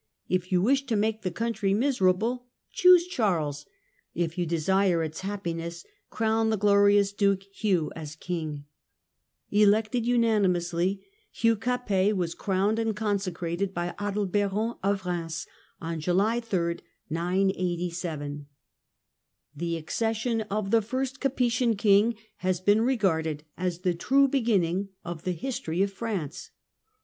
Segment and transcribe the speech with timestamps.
[0.37, 3.67] If you wish to make the country miserable, choose Charles.
[4.15, 8.65] If you desire its happiness, crown the glorious duke Hugh as king."
[9.51, 15.45] Elected unanimously, Hugh Capet was crowned Election of and consecrated by Adalberon of Eheims
[15.79, 16.77] on July 3,
[17.11, 18.31] 987.
[18.33, 18.45] q^J^^JJ ^^
[19.55, 24.89] The accession of the first Capetian king has been regarded ^"^^^^ as the true beginning
[25.05, 26.49] of the history of France.